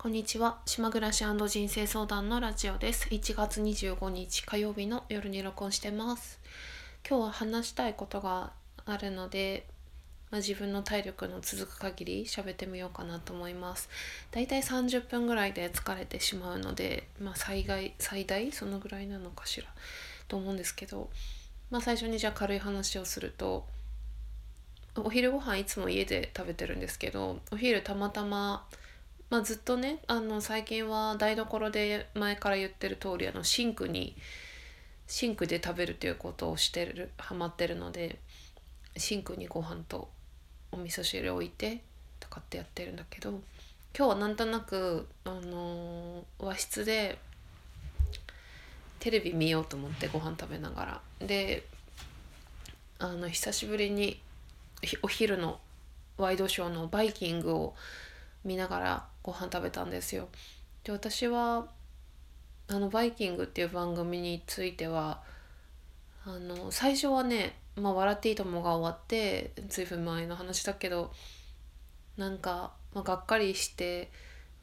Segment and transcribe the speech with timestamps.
[0.00, 0.60] こんにちは。
[0.64, 3.08] 島暮らし人生相談のラジオです。
[3.08, 6.38] 1月25日火曜日の夜に録音してます。
[7.04, 8.52] 今日は話したいことが
[8.86, 9.66] あるので、
[10.30, 13.88] まあ、自分の体力の続く限り喋ってみようかなと思います。
[14.30, 19.66] だいたい30分ぐらいで疲れてしまうので、まあ、最大最大そのぐらいなのかしら？
[20.28, 21.10] と思うんですけど、
[21.72, 23.66] まあ、最初にじゃあ軽い話をすると
[24.94, 28.64] お昼ご飯いつも家で食べてるんですけどお昼たまたま
[29.30, 34.16] まあ、ずっとねあの最近は台所で前から言ってる通りありシンクに
[35.06, 38.18] シンクで食べるということをしてるハマってるので
[38.96, 40.08] シンクにご飯と
[40.72, 41.80] お味噌汁置いて
[42.20, 43.30] とかってやってるんだけど
[43.96, 47.18] 今日はなんとなく、あのー、和室で
[49.00, 51.26] テレビ見ようと思ってご飯食べながら。
[51.26, 51.64] で
[53.00, 54.20] あの久しぶりに
[55.02, 55.60] お昼の
[56.16, 57.74] ワイドショーの「バイキング」を
[58.44, 60.30] 見ながらご飯食べたんですよ。
[60.84, 61.68] で私は
[62.66, 65.22] あの「バイキング」っていう番組については
[66.24, 71.12] あの最初はね「まあ、笑っていいとも」が終わって随分前の話だけど
[72.16, 74.10] なんか、まあ、がっかりして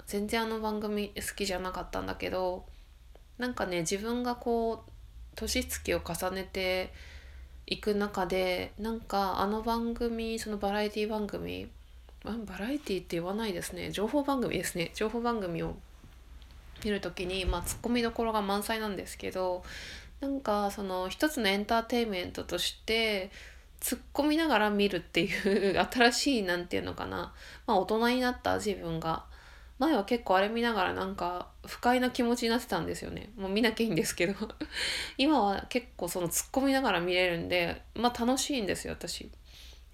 [0.07, 2.65] 全然あの番組好きじゃなかったんだけど
[3.37, 4.91] なんかね自分がこう
[5.35, 6.91] 年月を重ねて
[7.67, 11.69] いく中でなんかあの番組そのバラエティ番組
[12.31, 13.91] バラエティって言わないですね。
[13.91, 14.91] 情報番組ですね。
[14.93, 15.75] 情報番組を
[16.83, 19.63] 見る時にまあツッコミどころが満載なんですけど
[20.21, 23.31] なんかその一つのエンターテインメントとして
[23.79, 27.33] 突っ込みながら見るっていう新しい何て言うのかな。
[27.67, 29.25] まあ大人になった自分が。
[29.77, 33.29] 前は結構あれ見ながらなんか不快な気持ちになってたんですよね。
[33.37, 34.33] もう見なきゃいいんですけど。
[35.17, 39.29] 今は結構その突っ込みながら見れるんでまあ楽しいんですよ私。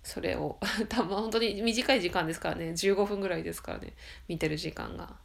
[0.04, 2.70] それを 多分本当に短い時間ですからね。
[2.72, 3.94] 15分ぐらいですからね。
[4.28, 5.16] 見てる時間が。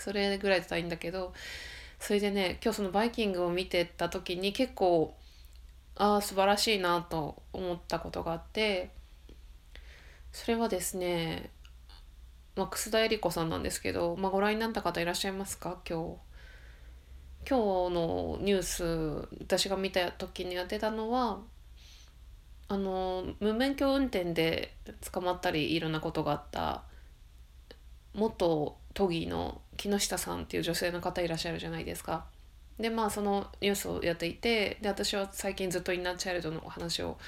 [0.00, 1.34] それぐらいだったらいいんだけど
[1.98, 5.14] それでね今日その「バイキング」を見てた時に結構
[5.96, 8.90] ああ素晴らしいなと思ったことがあって
[10.32, 11.50] それはですね、
[12.56, 15.78] まあ、楠田絵理子さんなんですけど、まあ、ご覧になった方いらっしゃいますか？
[15.88, 16.30] 今日。
[17.48, 21.40] 今日のニュース私が見た時にやってたのは
[22.70, 24.76] あの無免許運転で
[25.10, 26.84] 捕まったりいろんなことがあった
[28.14, 32.26] 元都議の木下さんっていう女性の方いらっしゃるじゃないですか。
[32.78, 37.18] でまあそのニュースをやっていてで私は最近ずっとインナーチャイルドのお話を、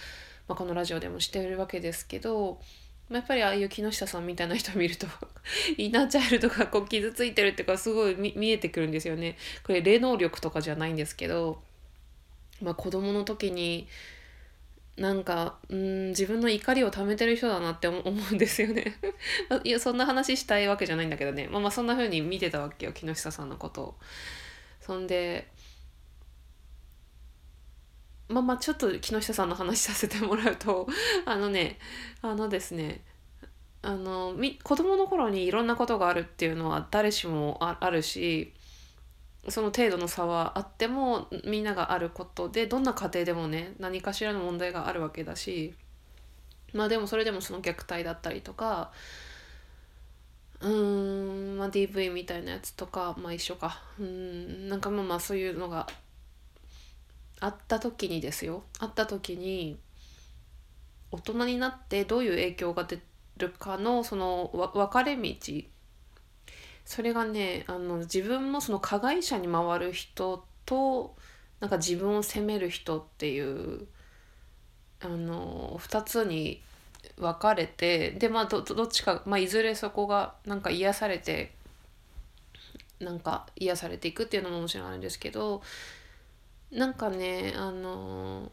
[0.46, 2.60] まあ、このラジオでもしてるわけですけど、
[3.08, 5.08] まあ、やっぱりああいう木下さんみたいな人見ると
[5.76, 9.36] インナーチャイルドがこう傷ついてるっていうかすごい見えてくるんですよね。
[9.64, 11.60] これ霊能力とかじゃないんですけど、
[12.60, 13.88] まあ、子供の時に
[14.96, 18.98] なんかうん自分の怒りを溜めてる人だなって思う んですよね
[19.64, 23.94] いやそんな話したいわけじゃないんだけどねまあまあそんな風に見てたわけよ木下さんのことを。
[24.80, 25.48] そんで
[28.28, 30.88] まあまあちょっと木下さんの話させてもらうと
[31.24, 31.78] あのね
[32.20, 33.02] あのですね
[33.82, 38.52] あのみ子供の頃にいろんなことがあるっていうのは誰しもあるし
[39.48, 45.74] その程度の差はあってもみんながあることでどんな家庭でもね何かしらの問題があるわけだし
[46.72, 48.92] まあでもそれでもその虐待だったりとか
[50.62, 53.82] うーん、まあ、DV みたいなやつとかまあ一緒か。
[53.98, 55.88] うんなんかまあまあそういうのが
[57.40, 58.62] あった時にですよ。
[58.78, 59.78] あった時に
[61.10, 63.00] 大人になってどういう影響が出
[63.38, 65.34] るかのその分かれ道
[66.84, 71.14] それがねあの自分もその加害者に回る人と
[71.60, 73.86] なんか自分を責める人っていう
[75.00, 76.62] あの2つに
[77.16, 81.54] 分かれてでまあどどっちか、まあ、いずれそこがなんか癒されて
[83.00, 85.62] なんか癒されていくっていうのももちろんあるんですけど
[86.70, 88.50] なんかねあの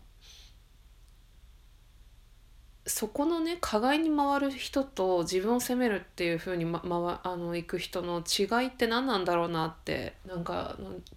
[2.90, 10.76] そこのね加害に回る人と自分を責めるっていう風にま、ま、あの行く人の違いって何なんだろうなってなんか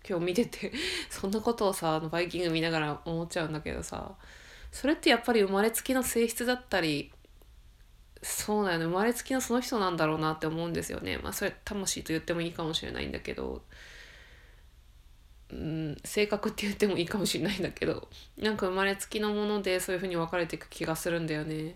[0.09, 0.73] 今日見てて
[1.09, 4.13] そんなことをさあのバイキング見ながら思っちゃうんだけどさ
[4.71, 7.11] それってやっぱり生まれつきの性質だったり
[8.23, 11.19] そうだよね生まれつきのその人なんだろうなって思うんですよね。
[11.19, 13.63] まあそれ魂と言ってもいいかもしれないんだけど。
[15.53, 18.09] うん、性格って言ってもいいかもしれないんだけど
[18.39, 21.75] なんか生まれつきのものでそういう風に分かれていく気がするんだよねっ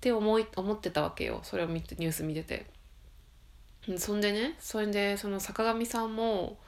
[0.00, 2.66] て思い思ってたわけよそれを見てニュース見てて。
[3.98, 6.58] そんでねそれでその坂上さんも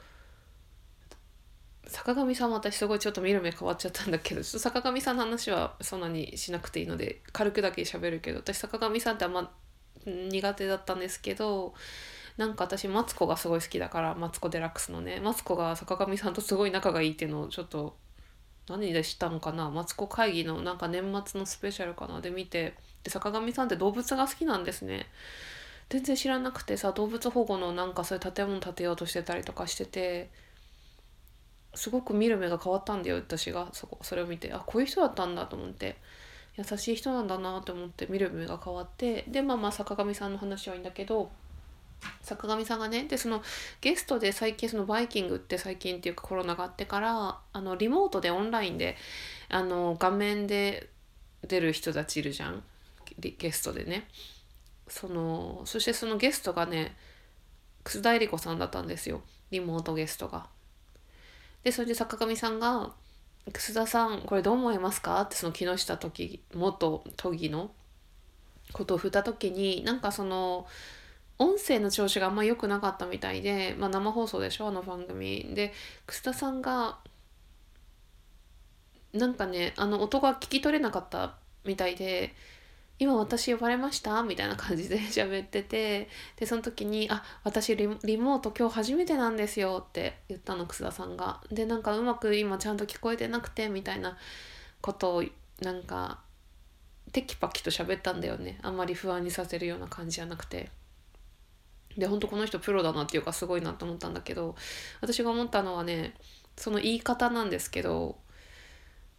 [1.87, 9.51] 坂上さんも私すごいちょっと見る目変わっちゃったんだけどちょっと坂上さんの話はそんなにしなくていいので軽くだけ喋るけど私坂上さんってあんま
[10.05, 11.75] 苦手だったんですけど
[12.37, 17.97] なんか私マツコがすごい好きだからマツコ・デラックスのねマツコが坂上さんとすごい仲がいいっていうのをちょっと
[18.69, 19.71] 何で知ったのかな？
[19.71, 22.21] マツコ会議のなんか年末のスペシャルかな？
[22.21, 22.75] で見て
[23.05, 25.07] で坂上さんって動物が好きなんですね。
[25.89, 30.31] 全然知らなくてさ動物保護のなんかそういう建物建てようとしてたりとかしてて
[31.75, 33.69] すごく見る目が変わったんだよ私が。
[33.73, 35.97] そこそれを見てあこういう人だったんだと思って
[36.57, 41.31] 優しい人なんだなと思って見る目が変わってでまあまあ坂上さんの話はいいんだけど
[42.23, 43.43] 坂上さんがねでその
[43.81, 48.97] ゲストで最近そのバイキングって最近っていうかコロナがあってからあのリモートでオンラインで
[49.49, 50.89] あの画面で
[51.47, 52.63] 出る人たちいるじゃん
[53.19, 54.09] ゲストでね
[54.89, 56.97] そのそしてそのゲストがね
[57.85, 60.47] 楠田絵理子さんだったんですよリモートゲストが。
[61.63, 62.93] でそれで坂上さんが
[63.53, 67.73] 「楠田さんこれどう思いますか?」ってその木下時元都議の
[68.73, 70.67] ことを振った時になんかその
[71.39, 75.73] 音声の調子があんま良くなかったみたいで、まあ、生放送でしょあの番組で
[76.07, 76.99] 楠田さんが
[79.13, 81.35] なんかねあの音が聞き取れなかった
[81.65, 82.35] みたいで
[82.99, 91.41] 「今私呼ばれました?」みたいな感じで 喋っててでその時に「あ私リモート今日初めてなんですよ」って言ったの楠田さんが。
[91.51, 94.17] でなんかうまく今ちゃんと聞こえてなくてみたいな
[94.81, 95.25] ことを
[95.61, 96.21] なんか
[97.13, 100.71] テキパキと喋ったんだよねあんまり不安にさせるような感じじゃなくて。
[101.97, 104.55] で本当この人プロだなっていうかすごいなと思ったんだけど
[105.01, 106.15] 私が思ったのはね
[106.57, 108.17] その言い方なんですけど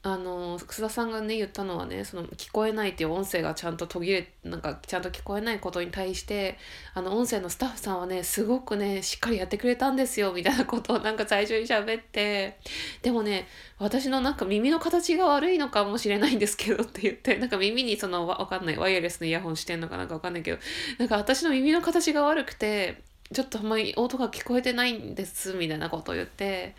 [0.10, 6.58] あの楠田さんがね言ったのはねその聞こえないっていう音声がちゃんと途切れなんかちゃんと聞こえないことに対して
[6.94, 12.58] あの音声のスタッフさんはねすごくねしっかりやってくれたんですよみたいなことをなんか最初に喋って。
[13.02, 13.48] でもね
[13.80, 20.58] 私のなんか耳の形が悪いのかもしれないんですけどって言ってなんか耳にそのわかんないワイヤレスのイヤホンしてんのかなんかわかんないけど
[21.00, 26.76] なんか私の耳の形が悪くてちょっとあんまり音が聞こえてないんですみたいなことを言って。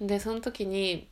[0.00, 1.06] でその時に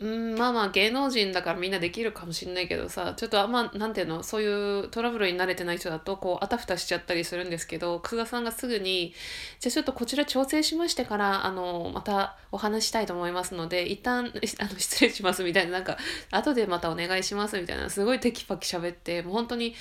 [0.00, 9.14] うんまあまあ芸能人だからみんなできるかもしんないけどさちょっとあんまなんていうのそういうトラブルに慣れてない人だとこうあたふたしちゃったりするんですけど楠田さんがすぐに
[9.60, 15.98] 「じゃあちょっとこちら調整しましてからあのまたお話したいと思いますので一旦あの失礼します」みたいななんか
[16.30, 19.74] 後でまたお願いしますみたいなすごいテキパキ喋ってもう本当に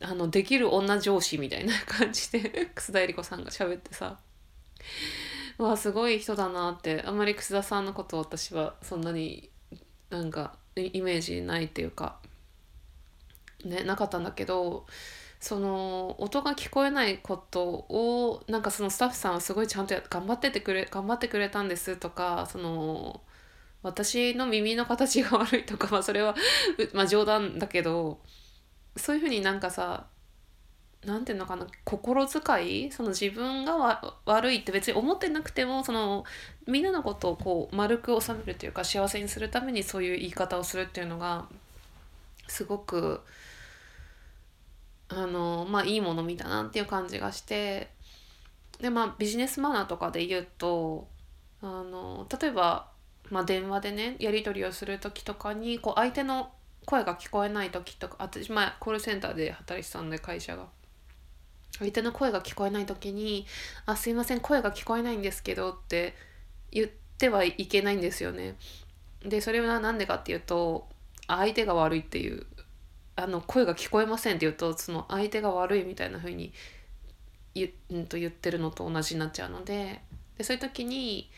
[0.00, 4.18] あのできる女上司みたいな感じで 楠田絵理子さんが喋ってさ。
[5.62, 7.02] わあすごい人だなって。
[7.06, 9.50] あんまり楠田さんのことを私はそんなに
[10.10, 12.18] なんかイメージないっていうか。
[13.64, 14.86] ねなかったんだけど
[15.40, 23.22] その音が聞こえないことをなんかそのスタッフさんはすごいちゃんと頑張っててくれ頑張ってくれたんですとかその
[23.82, 26.36] 私の耳の形が悪いとか、まあ、それは
[26.94, 28.20] まあ冗談だけど
[28.96, 30.06] そういうふうになんかさ
[31.04, 32.92] なんていうのかな心遣い？
[32.92, 36.24] その自分が悪いって別に思ってなくてもその
[36.68, 41.46] みんなのことをこう丸く収めるというか幸せにするためにそういう言い方をするっていうのが
[42.46, 43.20] すごく
[45.08, 47.88] あのまあいいもの見たなっていう感じがして
[48.80, 51.08] でまあビジネスマナーとかで言うと
[51.62, 52.88] あの例えば、
[53.28, 56.52] まあ、電話でねやり取りをする時とかにこう相手の
[56.86, 60.66] 声が聞こえない時とか私前コールセンターで働いてたんで会社が。
[61.78, 63.46] 相手の声が聞こえない時に
[63.86, 66.14] 「あすいません声が聞こえないんですけど」って
[66.70, 66.86] 言っ
[67.18, 68.56] てはいけないんですよね。
[69.24, 70.88] でそれは何でかっていうと
[71.28, 72.46] 相手が悪いっていう
[73.14, 76.52] あの声が聞こえませんって言うとその相手が悪いみたいな風に
[77.54, 80.02] 言,、うん、と言ってるのと同じになっちゃうので
[80.38, 81.30] でそういう時に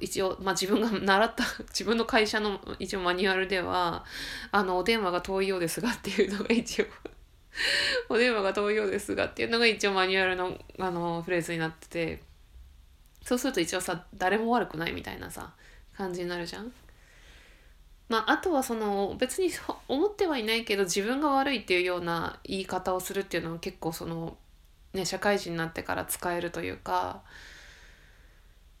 [0.00, 4.04] 一応、まあ、自分が 習った自分の会社の一応マニュアルでは
[4.50, 6.86] 「あのお電話が遠いようですが」っていうのが一応
[8.08, 12.22] お電話が遠いようですがっていうのが一応マニュアルのあのフレーズになってて
[13.22, 15.54] そうすると一応さ誰も悪くないみたいなさ
[15.96, 16.72] 感じになるじゃん。
[18.08, 19.50] まあ、あとはその別に
[19.88, 24.36] 思ってはいないけど自分が悪いっていうような言い方をするっていうのは結構その、
[24.92, 27.22] ね、社会人になってから使えるというか、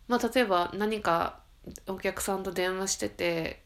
[0.06, 1.40] まあ、例えば何か
[1.88, 3.64] お客さんと電話してて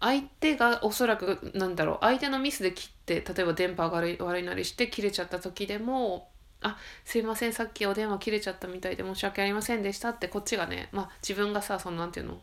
[0.00, 12.40] 相手がおそらくなんだろう相手のミスで切って例えば電波が悪いなりして切れちゃった時でも「あすいませんさっきお電話切れちゃったみたいで申し訳ありませんでした」ってこっちがねまあ自分がさそのなんていうの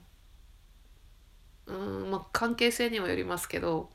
[1.67, 3.89] うんまあ関係性にもよりますけど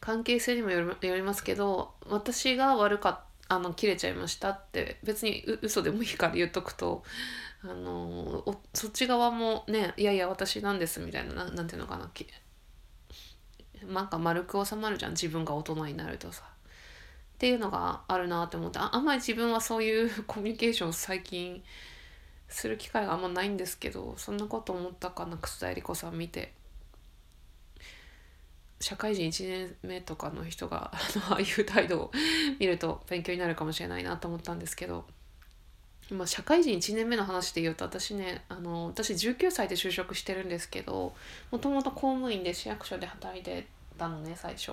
[0.00, 7.02] 関係性にもよりますけど私が悪かったあの切れちゃいましたって別に嘘でもいいから言っとくと
[7.62, 12.10] あのそっち側もねいやいや私なんですみたいななんていうのかな
[13.86, 16.44] なんか丸く収まるじゃん自分が大人になるとさ。
[16.44, 21.64] っていうのがあるなって思ってああんまり自分はそういう コミュニケーション最近
[22.48, 26.52] する機会があんまないんですけどそんなこと思ったかな楠田絵理子さん見て。
[28.82, 30.90] 社会人1年目とかの人が
[31.28, 32.12] ああいう態度を
[32.58, 35.06] 見ると勉強になるかもしれないなと思ったんですけど。
[36.14, 41.12] まあ、社会人1年目の話で言うと私ねあの私19歳で就職してるんですけど
[41.50, 43.66] もともと公務員で市役所で働いて
[43.98, 44.72] たのね最初。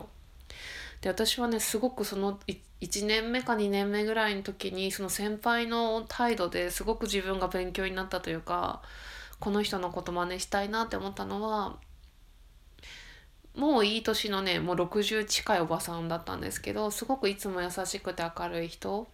[1.01, 2.39] で私はねすごくその
[2.82, 8.82] 1年目か2年目ぐらいの時にその先輩の態度ですごく自分が勉強になったというか
[9.39, 11.77] この人のこと真似したいなって思ったのは
[13.56, 19.08] もういい年のねもう60近いおばさんだったんですけどすごくいつも優しくて明るい人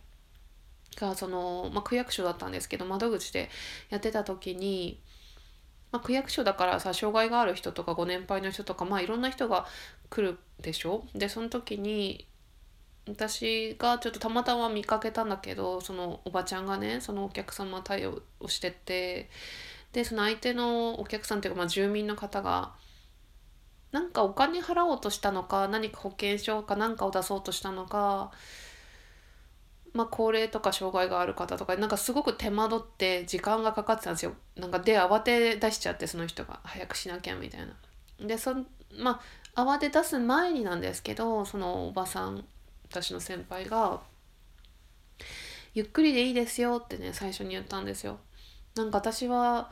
[0.95, 3.49] がその、まあ、区役所だったんですけど窓口で
[3.89, 5.01] やってた時に、
[5.91, 9.65] まあ、区役所だからさ障害がある人とかご年配の人とかまあいろんな人が
[10.09, 11.05] 来るでしょ？
[11.13, 12.27] でその時に
[13.07, 19.29] 私がちょっとたまたま見かけたんだけどそのおばちゃんがねそのお客様対応をしてて
[19.91, 22.71] でその相手のお客さんっていうか、まあ、住民の方が
[23.91, 28.31] なんかお金払おうとしたのか何か保険証か何かを出そうとしたのか
[29.93, 34.33] まあ、高齢とか障害がある方とかなんかすごく手間取って時間がかかってたんですよ。
[34.55, 37.61] なんかで慌て出しちゃってその人が早くしなきゃみたい
[38.19, 38.27] な。
[38.27, 38.55] でそ
[38.97, 39.21] ま
[39.55, 42.43] あ慌て出す前になんですけどそのおばさん
[42.89, 44.01] 私の先輩が
[45.75, 48.19] 「ゆっくりでいいですよ」ってね最初に言ったんですよ。
[48.75, 49.71] なんか私は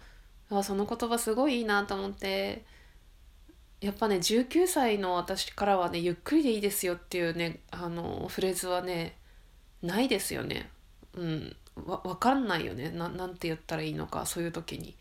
[0.63, 2.63] その言葉すごいいいなと思って
[3.79, 9.17] やっぱね19歳の私からはねゆっくりでいいですよっていうねあのフレーズはね
[9.81, 10.69] ないですよね。
[11.15, 14.95] うん、わ分かんないよねななんて言ったらいいのかそういう時に。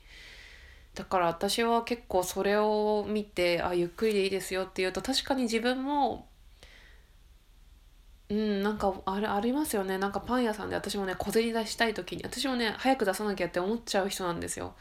[0.94, 6.26] だから私は結構それを見てあゆっくりでいいですよって言うと確かに自分も
[8.28, 14.75] うんなんかあれありますよねなんかパン屋さんで私もね小銭出したい時に私もね早く出さなきゃって思っちゃう人なんですよ。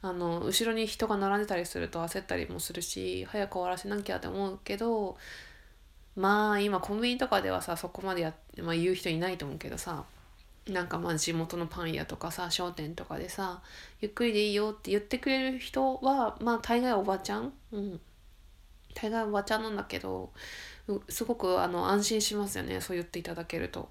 [0.00, 5.16] あの後ろに人が並んでたりすると焦ったりもするし早く終わらせなきゃって思うけど
[6.18, 10.04] まあ今コンビニとかではさそこまでや、まあ、言う人いないと思うけどさ
[10.68, 13.62] なんかまあ地元のパン屋とかさ商店とかでさ
[14.00, 17.52] ゆっくりでいいよって言ってくれる人はまあ大概おばちゃん？
[17.72, 18.00] うん。
[18.94, 20.32] 大概おばちゃんなんだけど
[21.08, 23.88] すごくあの安心しますよねそう言っていただけると。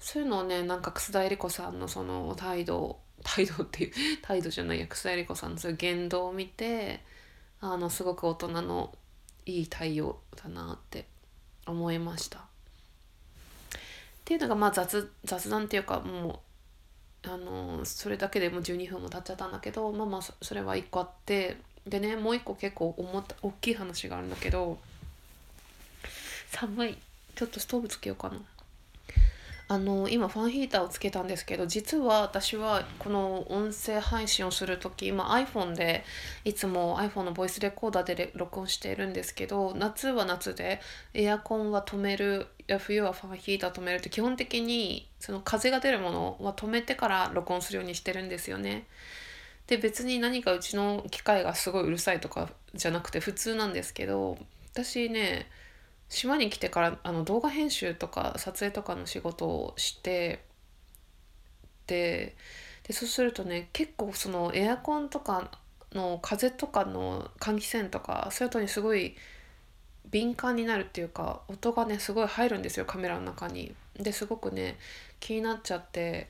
[0.00, 7.00] そういうのをねなんか楠田絵理子さんのその態度態度っていう態度じゃないや楠田絵理子さんのそういう言動を見て
[7.60, 8.94] あのすごく大人の
[9.46, 11.06] いい対応だなって
[11.66, 12.38] 思いました。
[12.38, 12.42] っ
[14.24, 16.40] ていうのがまあ雑雑談っていうかも
[17.24, 24.78] うあのそれだけでもう12分も経っちゃったんだけどまあまあそれは1個あってでねもう一個結構おも大きい話があるんだけど
[26.50, 26.98] 寒い
[27.34, 28.36] ちょっとストーブつけようかな。
[29.66, 36.04] あの今ファンヒーターをつけたんですけど実は私はこの音声配信をする時今 iPhone で
[36.44, 40.80] いつも iPhone のボイスレコーダーで録音しているんですけど夏は夏で
[41.14, 48.86] エアコンは止めるや冬はファンヒーター止めるって基本的にその風が出るものは止めてから録音するようにしてるんですよね。
[49.66, 54.36] で別に何かうちの機械がすごいうるさいとかじゃなくて普通なんですけど
[54.72, 55.48] 私ね
[56.08, 60.44] 島に来てからあの動画編集とか撮影とかの仕事をして
[61.86, 62.36] で
[62.86, 65.50] でそうするとね結構そのエアコンとか
[65.92, 69.16] の風とかの換気扇とかそういうのにすごい
[70.10, 73.74] 敏感になるっていうか音がねすごい入るんですよカメラの中に。
[73.96, 74.76] ですごくね
[75.20, 76.28] 気になっちゃって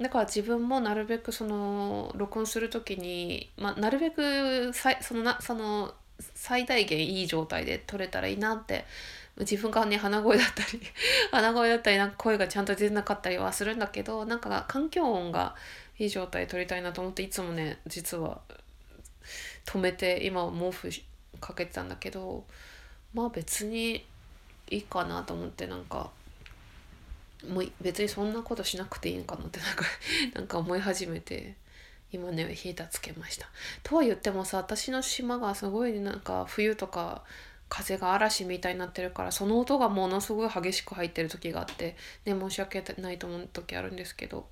[0.00, 5.94] だから自分もなるべくその録音する時に、まあ、なるべくさそのなその
[6.34, 8.84] 最大限いい状態で撮れたらいいなって
[9.38, 10.80] 自分がね鼻声だったり
[11.32, 15.56] 鼻声だったりなんか声がちゃんと出なかったりはするんだけどなんか環境音が
[15.98, 18.40] いい状態で撮りたいなと思っていつもね実は
[19.64, 20.90] 止めて今毛布
[21.40, 22.44] かけてたんだけど
[23.12, 24.06] まあ別に
[24.70, 26.10] いいかなと思ってなんか
[27.48, 29.84] もう別にそんなことしなくていいのかなってなんか
[30.34, 31.56] なんか思い始めて。
[32.14, 33.48] 今ねヒーターつけました。
[33.82, 37.22] とは言ってもさ私の島がすごいなんか冬とか
[37.68, 44.48] 風が嵐みたいになってるからその音がものすごい激しく入ってる時があってね申し訳ないと思う時あるんですけど。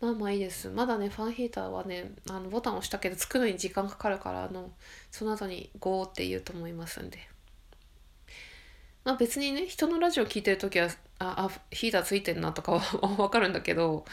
[0.00, 0.68] まあまあいいです。
[0.68, 4.70] まだねファンヒーターはねあのボタン押したけどつくのに時間かかるからあの
[5.10, 7.18] その後にゴーって言うと思いますんで。
[9.04, 14.04] まあ別にね人のラジオ聞いてる時はああヒーターついてんなとかはわかるんだけど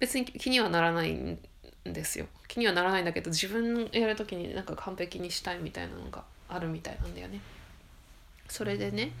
[0.00, 1.38] 別に気にはならないん
[1.84, 2.26] ですよ。
[2.48, 7.40] 気にはならないんだけど自分やる時になんか完璧にしたいみたいなのがあるみたいなんだよね。
[8.48, 9.12] それでね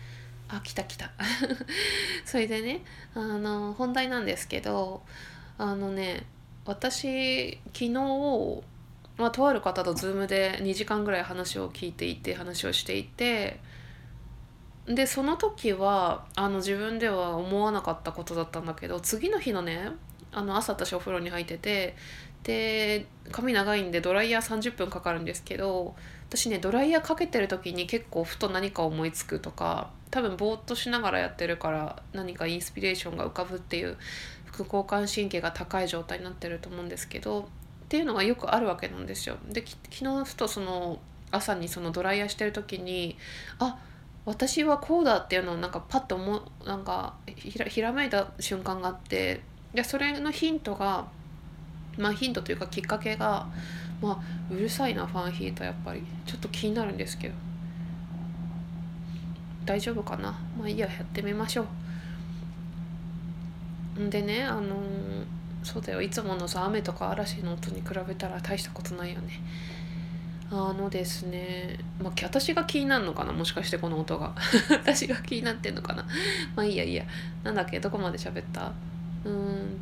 [0.48, 1.10] あ来た来た。
[2.24, 2.82] それでね
[3.14, 5.02] あの本題なんですけど
[5.58, 6.26] あのね
[6.64, 7.90] 私昨日、
[9.16, 13.60] まあ、とある方と Zoom で2時間ぐらい話を聞いていて話をしていて
[14.86, 19.90] でその時はあの自分では思わなかったことだったんだけど次の日のね
[20.32, 21.96] あの朝私お風呂に入ってて
[22.44, 25.94] で髪長いんでドライヤー30分かかるんですけど
[26.28, 33.96] 私ねドライヤーかけてる時に結構ふと何か思いつくとか多分ぼーっとしながらやってるから何かインスピレーションが浮かぶっていう
[34.46, 37.44] 副交感神経が高い状態になってると思うんですけどっ
[37.88, 39.36] ていうのがよくあるわけなんですよ。
[39.48, 40.98] で昨日ふとその
[41.30, 43.16] 朝にそのドライヤーしてる時に
[43.58, 43.78] あ
[44.24, 49.40] 私はこうだっていうのをなんかパッと思うなんかひらひらめいた瞬間があって
[49.74, 51.08] でそれのヒントが
[51.98, 53.46] まあヒントというかきっかけが
[54.00, 54.18] まあ
[54.52, 56.02] うるさいなファンヒーターやっぱり。
[56.26, 57.34] ちょっと気になるんですけど。
[59.66, 60.38] 大丈夫かな？
[60.58, 61.66] まあいいややってみましょ
[63.98, 64.00] う。
[64.02, 64.64] んでねあのー、
[65.62, 66.00] そうだよ。
[66.00, 69.40] いつものさ雨とか嵐の音に比べたら大したことないよね。
[70.50, 73.32] あのですね、まあ、私が気になるのかな？
[73.32, 74.34] もしかしてこの音が。
[74.70, 76.04] 私が気になってんのかな？
[76.56, 77.04] まあいいやいいや。
[77.44, 77.78] なんだっけ？
[77.78, 78.72] どこまで喋った？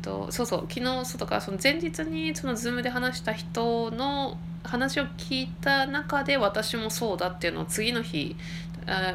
[0.09, 8.35] とそうそう昨日そうとかその前日にその Zoom で話した人の話を聞いた中で私もそうだっていうのを次の日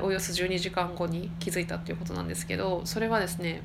[0.02, 3.62] およそ12時間後に気づいたっていうことなんですけどそれはですね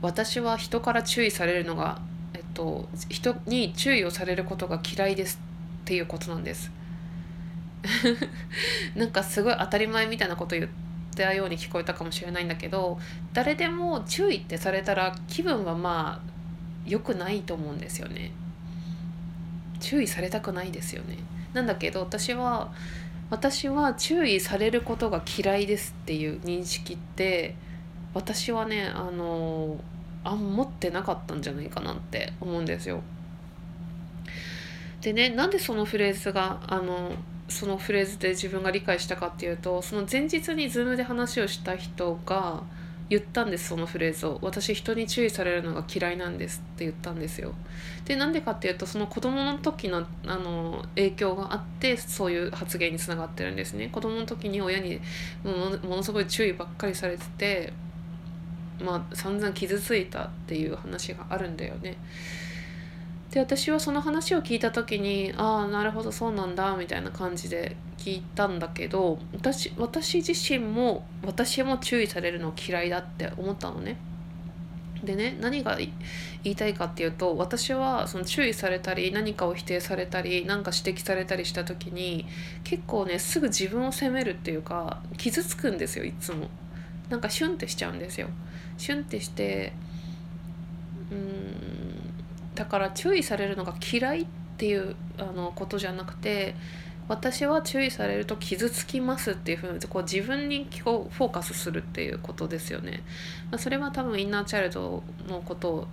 [0.00, 2.00] 私は人から注意されるのが、
[2.34, 5.40] えっと、人に注意をされることが嫌いです
[5.82, 6.70] っていうことなんです。
[8.94, 10.68] なんかすごい当たり前みたいなこと言っ
[11.14, 12.98] たように聞こえたかもしれないんだけど
[13.32, 16.34] 誰でも注意ってされたら気分はまあ
[16.86, 18.32] 良くないと思うんですよね
[19.80, 21.18] 注意されたくないですよね
[21.52, 22.72] なんだけど私は
[23.30, 27.54] 私は注意されることが嫌いですっていう認識って
[28.12, 29.78] 私はねあの
[30.24, 33.02] あん持ってなかったんじゃないかなって思うんですよ。
[35.00, 37.12] でねなんでそのフレーズがあの
[37.54, 42.64] そのフレーズで自分が理解したかっていうとその前日に Zoom で話をした人が
[43.10, 44.38] 言ったんですそのフレーズを。
[44.42, 47.54] 私人に注意されるのが嫌いなんですって言ったんですよ。
[48.06, 53.88] でなんでかっていうとその子供の時のあの影響があってそういう発言につながってるんですね。
[53.88, 55.00] 子供の時に親に
[55.44, 57.72] ものすごい注意ばっかりされてて
[58.80, 61.98] まあ散々傷ついたっていう話があるんだよね。
[63.34, 73.96] で私はその話を聞いた時にああなるほどそうなんだみたいな感じで聞いたんだけど私私自身も私も注意されるの嫌いだって思ったのね。
[75.02, 75.90] でね何が言
[76.44, 82.26] いたいかっていうと私はその注意されたり何かを否定されたり何か指摘されたりした時に
[82.62, 86.48] 結構ねすぐ自分を責めるっていうか傷つくんですよいつも。
[87.10, 88.28] なんかシュンってしちゃうんですよ。
[88.78, 89.72] シュンってして
[91.10, 91.93] うーん
[92.54, 96.54] だから注意されるのが嫌いっていうあのことじゃなくて
[97.06, 103.02] 私は注意されると傷つきますっていうふうにこう自分にこうフォーカスするっていうことですよね。
[103.50, 105.88] まあ、それは多分インナーチャイルドのことを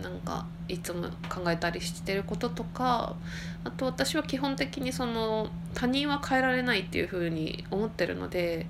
[0.00, 3.16] なんかいつも考えたりしてることとか
[3.64, 8.66] あと私は基本的にその他人は変えられないっていうふうに思ってるので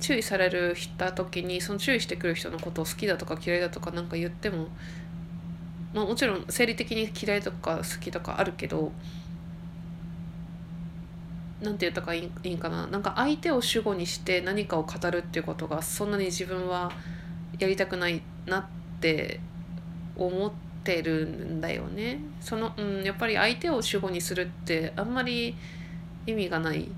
[0.00, 4.66] 注意されるた時にその注意してくる人のことを好きだとか嫌いだとか何か言っても
[5.92, 8.92] まあ、もちろん生理的に嫌いとか好きとかあるけど
[11.62, 12.86] 何て言ったかいいんかな。
[12.88, 16.90] なんか相手を主語にして何かを語るっていうことがそんなに自分は
[17.58, 18.66] やりたくないなっ
[19.00, 19.38] て
[20.16, 20.52] 思っ
[20.82, 22.18] てるんだよね。
[22.40, 25.54] そのうん、やっぱり相手を主語にするってあんまり
[26.26, 26.88] 意味がない。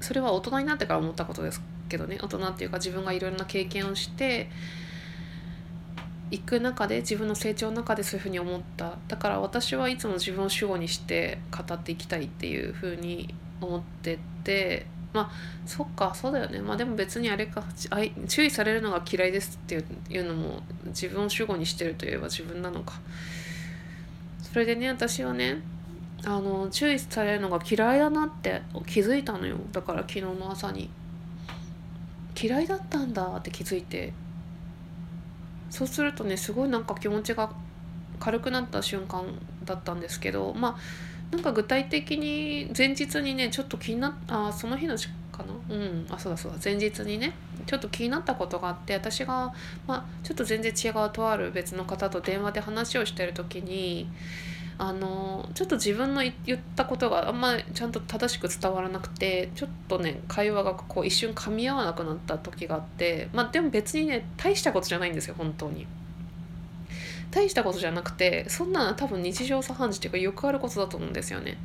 [0.00, 2.18] それは大人になってから思ったことですけどね。
[2.22, 4.48] 大人っていうか自分がいろんな経験をして
[6.32, 8.96] 行く中で自分の成長の中でそういうふうに思った。
[9.06, 14.86] だから私はいつも自分を主語にして語っていきたいっていうふうに思ってて。
[15.12, 15.30] まあ
[15.66, 16.58] そっかそうだよね。
[16.60, 17.62] まあでも別にあれか
[18.28, 22.94] 注意されるのが嫌いですっていうのも自分を主語にしてるといえば自分なのか。
[24.40, 25.60] それでね私はね
[26.24, 29.58] あの注意されるのが嫌いだなって気づいたのよ。
[29.70, 30.88] だから昨日の朝に。
[32.42, 34.14] 嫌いだったんだって気づいて。
[35.72, 37.50] そうするとねすごいなんか気持ちが
[38.20, 39.24] 軽くなった瞬間
[39.64, 44.96] だったんですけどまあなんか具体的に前日にねちょっと気になっあその日の
[45.32, 45.74] かな？
[45.74, 46.06] うん。
[46.10, 46.58] あそうだそうだ。
[46.62, 47.32] 前日にね
[47.66, 49.54] ちょっと気になったことがあって私が、
[49.86, 54.08] まあ、ちょっと全然違うとある別の方と電話で話をしてる時に
[54.78, 65.86] あのちょっと自分の言ったことがあんまりちゃんと正しく伝わらなくてちょっとね会話がこう一瞬噛み合わなくなった時があってまあでも別にね大したことじゃないんですよ本当に。
[67.30, 71.56] 大したことじゃなくてそんな多分日常茶飯事っていうかよくあることだと思うんですよね。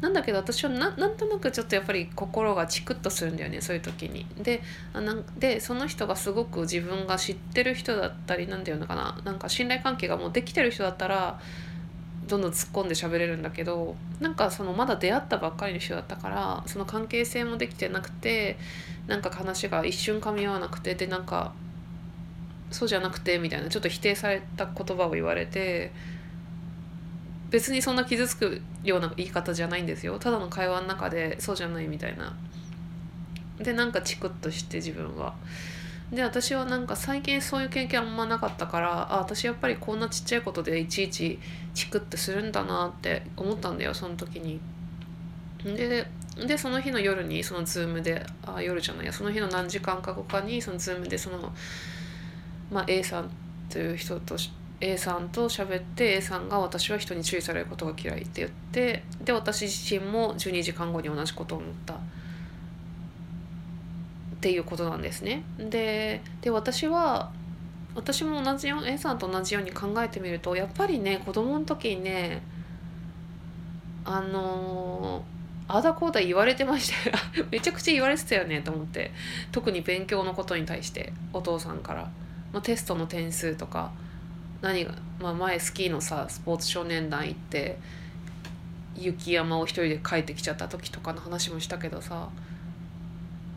[0.00, 4.26] なんだけど私はななんとなくちょっとやっぱり心がチクッとするんだよねそういう時に。
[4.42, 4.60] で
[4.92, 11.40] あなでその人がすごく自分が知ってる人だったりなんていうのかななんか信頼関係がもうできてる人だったら
[12.26, 18.56] どんどん突っ込んで喋れるんだけどなんかそのまだ出会ったばっかりの人だったからその関係性もできてなくて
[19.06, 21.52] なんか話が一瞬噛み合わなくてでなんか
[22.70, 25.92] そうじゃなくてみたいなちょっと否定された言葉を言われて
[27.50, 32.36] 別にそんな傷つくような言い方じゃないんですよただの会話の中でそうじゃないみたいな
[33.58, 35.34] でなんかチクッとして自分は。
[36.12, 41.38] で私はなんか最近そういう経験あんまなかったからあ私やっぱりこんなちっちゃいことでいちいち
[41.74, 44.60] チクってするんだなって思ったんだよその時に。
[45.64, 46.06] で
[46.46, 51.52] でその日の夜にそのズームであ夜じゃないやその日の何時間か後かにそのズームでその、
[52.70, 53.30] まあ、A さん
[53.70, 54.36] という人と
[54.80, 61.94] A さんと喋って A さんが私は人に注意されることが嫌いって言ってで私自身も12時間後に同じことを思った。
[64.46, 65.42] っていうことなんですね。
[65.58, 67.32] でで私は
[67.96, 72.42] 私も同じよう A さんと同じように考えてみるとやっぱりね子供の時にね
[74.04, 75.24] あの
[75.66, 77.16] あだこうだ言われてましたよ。
[77.50, 79.10] めちゃくちゃ言われてたよねと思って。
[79.50, 82.02] 特に勉強のことに対してお父さんから、
[82.52, 83.90] まあ、テストの点数とか
[84.62, 87.78] 何が、まあ、前スキーのさスポーツ少年団行って
[88.94, 92.28] 雪山を一人で帰ってきちゃった時とかの話もしたけどさ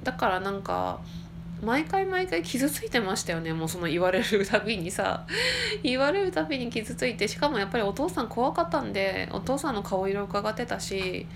[0.09, 0.99] だからなんか
[1.61, 3.53] 毎回毎回傷ついてましたよね。
[3.53, 5.27] もうその言われるたびにさ。
[5.83, 11.27] 言われるたびに傷ついてしかもやっぱりお父さん怖かったんでお父さんの顔色を伺ってたし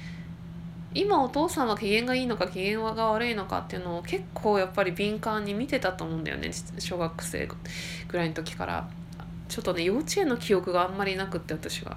[0.96, 6.50] 今お父さんは機嫌がいいのか機嫌が悪いのかっていうのを結構やっぱり敏感に見てたと思うんだよね。
[6.80, 7.48] 小学生
[8.08, 8.90] ぐらいの時から。
[9.50, 11.96] ちょっとね幼稚園の記憶があんまりなくって私は。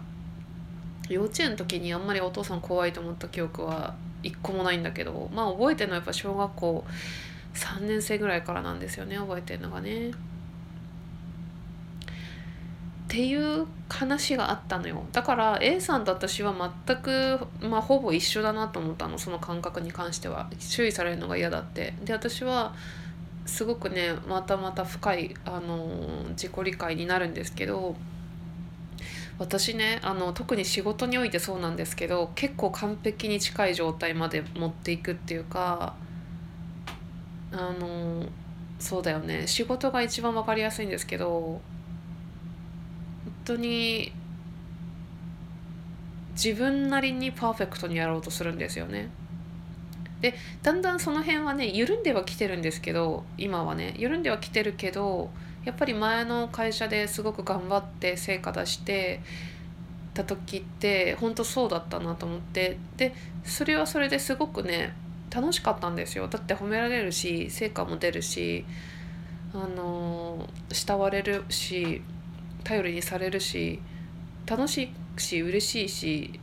[1.09, 3.95] 幼稚園の時にあんまりお父さん怖いと思った記憶は
[4.27, 6.85] 一個もないんだけどまあ覚えてるのはやっぱ小学校
[7.55, 10.11] 3年生ぐらいからなんですよね覚えてるのがね。
[10.11, 10.13] っ
[13.09, 15.05] ていう話があったのよ。
[15.13, 16.53] だから A さんと私は
[16.87, 20.51] 全く、まあ、ほぼ一緒だなと思ったのその感覚に関しては。
[20.59, 21.95] 注意されるのが嫌だって。
[22.05, 22.75] で私は
[23.47, 27.95] すごくねまたまた深い、あの自己理解になるんですけど
[29.39, 35.95] 私ねあの特に仕事においてそうなんですけど結構完璧に近い状態まで持っていくっていうか
[37.53, 38.25] あの
[38.79, 41.61] そうだよね仕事が一番分かりやすいんですけど本
[43.45, 44.13] 当に
[46.33, 49.09] 自分なりにパーフェクトにやろうとするんですよね。
[50.21, 55.31] でだんだんその辺はね緩んではきてるんですけど今はね緩んではきてるけど
[55.67, 59.21] やっぱり前の会社ですごく頑張って成果出して
[60.15, 63.13] た時って本当そうだったなと思ってで
[63.45, 64.95] それはそれですごくね
[65.29, 66.29] 楽しかったんですよ。
[66.29, 68.65] だって褒められるし成果も出るし
[69.53, 72.01] あの慕われるし
[72.63, 73.81] 頼りにされるし
[74.47, 74.85] 楽し
[75.17, 76.41] いし嬉しいし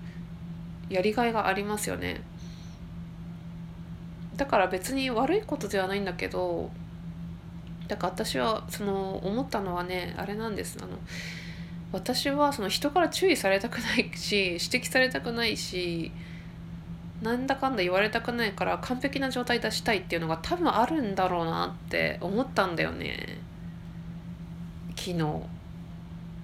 [0.90, 2.22] やりがいがありますよね。
[4.36, 6.72] だから別に悪いことではないんだけど
[7.88, 10.98] だから私はその思ったのはねあれなんですあの
[11.92, 16.12] 私はその人から注意されたくないし指摘されたくないし
[17.22, 23.40] なんだかんだ言われたくないから完璧な状態出したいっていうのが多分あるんだろうなって思ったんだよね
[24.96, 25.18] 昨日。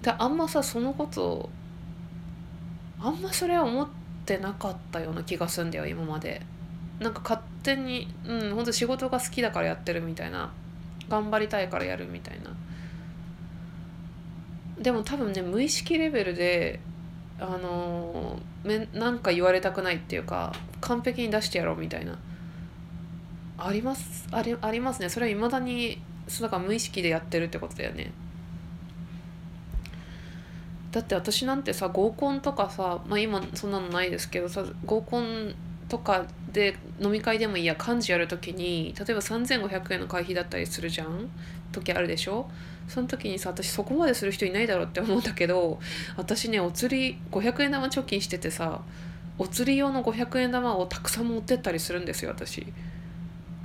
[0.02, 1.50] であんまさそのこと
[3.00, 3.88] あんまそれは思っ
[4.26, 6.42] てなかったような気がすんだよ今まで。
[7.00, 10.52] なんか勝手にうん本当仕事が好きだからやってるみたいな
[11.10, 12.52] 頑張りたいからやるみたいな。
[14.82, 16.80] でも多分ね無意識レベルで
[17.40, 22.18] あのめなんか言われたくないっていうか完璧に出してやろうみたいな。
[23.58, 25.10] ありますありありますね。
[25.10, 28.12] それはいまだにそうだから無意識でやってるってことだよね。
[30.92, 35.54] だって私なんてさ合コンとかさまあ今そんなのないですけどさ合コン
[35.90, 41.30] とかで飲み会でもいいや幹事やる時に例えば3500円の会費だったりするじゃん？
[41.72, 42.50] 時あるでしょ？
[42.88, 45.80] その時にさ私そこまでする人いないだろうって思うんだけど
[46.16, 48.82] 私ねお釣り500円玉貯金しててさ
[49.38, 52.66] お釣り用の500円玉をたくさん持ってったりするんですよ私。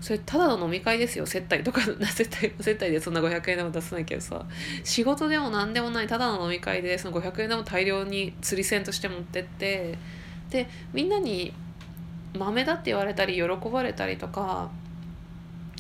[0.01, 4.45] それただの飲み会ですよ接待とか接待 接待でそんな500円でも出さないけどさ。
[4.83, 9.97] 仕事でも何でもないただの飲み会でその500円でも大量に釣り銭として持ってって
[10.51, 11.55] でみんなに
[12.37, 14.71] 豆だって言われたり喜ばれたりとか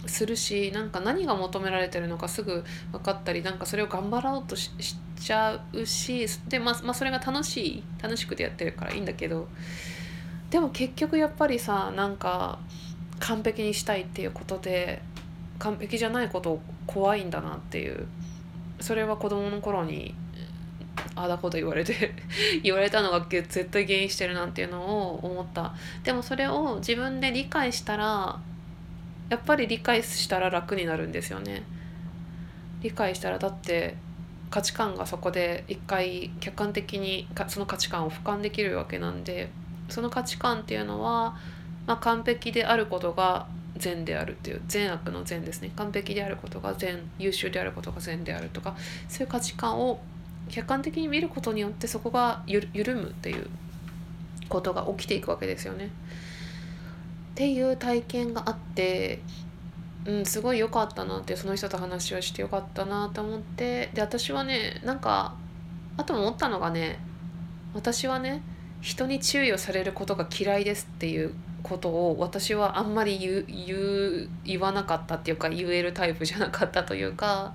[0.06, 4.70] するしなんか何が求められてるのかすぐ分かったりなんかそれを頑張ろうとし
[5.16, 9.48] ちゃうしで、まあ、まあそれが楽しい楽しくてやってるからいいんだけど
[10.50, 12.58] でも結局やっぱりさなんか
[13.18, 15.02] 完璧にしたいっていうことで
[15.58, 18.06] 完璧じゃないことを怖いんだなっていう
[18.80, 20.14] それは子供の頃に
[21.16, 22.14] あだこと言われて
[22.62, 25.74] 言われたのが絶対原因してるなんていうのを思った。
[26.02, 28.40] でもそれを自分で理解したら
[29.28, 31.62] やっぱり理解したら楽になるんですよね。
[32.82, 33.96] 理解したらだって
[34.50, 39.50] 価値観がそこで一回客観的にその価値観を俯瞰できるわけなんで
[39.88, 41.36] その価値観っていうのは、
[41.86, 43.46] まあ、完璧であることが
[43.76, 45.72] 善であるっていう善悪の善ですね。
[45.76, 48.76] 完璧であることが善優秀であることが善であるとか
[49.08, 50.00] そういう価値観を
[50.54, 53.48] 客観的に見ることによってそこが緩むっていう
[54.48, 55.86] ことが起きていくわけですよね。
[55.86, 55.88] っ
[57.34, 59.18] ていう体験があって
[60.04, 65.34] うんすごい良かったなってその人と話をしてよかったなと思ってで私はねなんか
[65.96, 67.00] あと思ったのがね
[67.74, 68.40] 私はね
[68.80, 77.54] 人に注意をされることが嫌いですっていうことを私はあんまり言わなかったっていうか言えるタイプじゃなかったというか、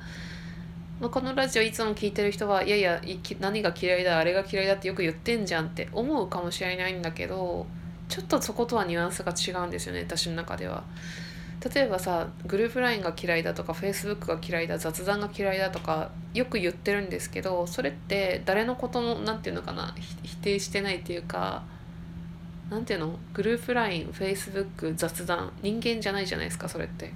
[0.99, 3.01] ま、このラジオいつも聞いてる人はいやいや
[3.39, 7.65] 何が嫌いだあれが嫌いだってよく言ってんじゃんって思うかもしれないんだけど
[8.09, 10.83] ちょっとそことはニュアンスが違うんですよね私の中では。
[11.73, 21.63] 例えばさグループ LINE が嫌いだとか Facebook が嫌いだ雑談が嫌いだとかよく言ってるんですけどそれって誰のことも何て言うのかな否定してないっていうか
[22.69, 23.19] 何て言うの？
[23.33, 27.11] グループ LINEFacebook 雑談人間じゃないじゃないですかそれって。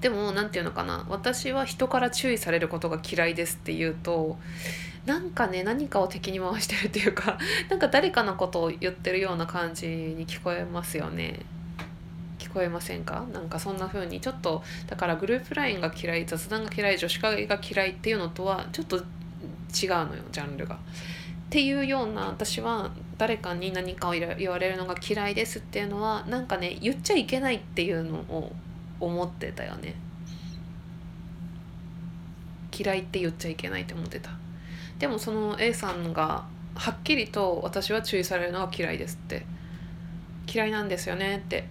[0.00, 4.38] でも何て言うのかな私は人から注意されることが嫌いですって言うと
[5.06, 11.40] なんかね何かを敵に回してるっていうか なんか誰かのことを言ってるような感じに聞こえますよね。
[12.38, 13.26] 聞こえませんか？
[13.32, 19.04] なんかそんな風にちょっとだからグループ LINE が嫌い雑談が嫌い女子会が嫌いっていうのとはちょっと違う
[20.06, 20.76] のよジャンルが。
[20.76, 20.78] っ
[21.50, 28.52] ていうような私は誰かに何かを言われるのが嫌いですっていうのはなんかね言っちゃいけないっていうのを
[29.00, 29.94] 思ってたよね。
[32.76, 34.30] 嫌いって言っちゃいけないって思ってた。
[34.98, 39.46] でもその A さんがはっきりと私は注意されるのが嫌いですって。
[40.52, 41.66] 嫌いなんですよねって。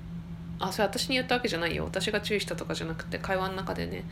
[0.60, 1.86] あそれ私に言ったわけじゃないよ。
[1.86, 4.04] 私が注意したとかじゃなくて会話の中でね。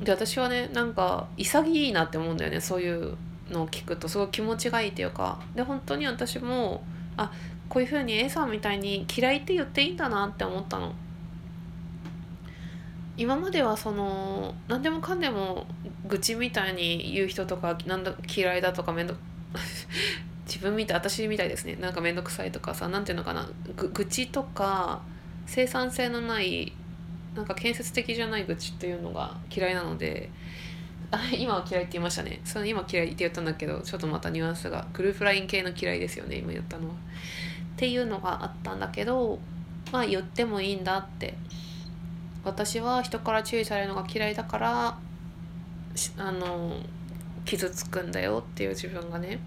[0.00, 2.60] で私はねなんか潔いなって思うんだよね。
[2.60, 3.16] そういう
[3.50, 4.08] のを聞くと。
[4.08, 5.40] すごい気持ちがいいっていうか。
[5.54, 6.82] で本当に私も
[7.16, 7.32] あ
[7.68, 10.92] こういうふうに A さんみたいに嫌いって言っていいんだなって思ったの。
[13.20, 15.66] 今まではその何でもかんでも
[16.08, 19.14] 愚痴みたいに言う人とかなんだ嫌いだとかめんど
[20.48, 21.76] 自分みたい私みたいですね。
[21.76, 23.46] なんか面倒くさいとかさ何ていうのかな。
[23.76, 25.02] 愚痴とか
[25.44, 26.72] 生産性のない
[27.34, 30.30] なんか建設的じゃない愚痴っていうのが嫌いなので
[31.10, 32.40] あ今は嫌いって言いましたね。
[32.46, 36.94] その今嫌いって言ったんだけどちょっとまたニュアンスがグループライン系の嫌いですよね今言ったのは。
[36.94, 36.96] っ
[37.76, 39.38] ていうのがあったんだけど
[39.92, 41.34] まあ言ってもいいんだって
[42.44, 44.98] 私は人から注意されるのが嫌いだから
[46.16, 46.76] あの
[47.44, 49.40] 傷つくんだよっていう自分がね